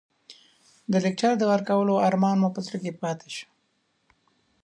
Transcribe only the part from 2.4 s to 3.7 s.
مو په زړه پاتې شو.